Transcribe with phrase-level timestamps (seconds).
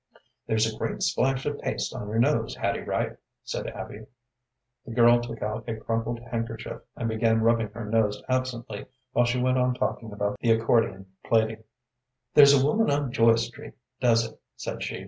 [0.47, 4.07] "There's a great splash of paste on your nose, Hattie Wright," said Abby.
[4.83, 9.39] The girl took out a crumpled handkerchief and began rubbing her nose absently while she
[9.39, 11.63] went on talking about the accordion plaiting.
[12.33, 14.99] "There's a woman on Joy Street does it," said she.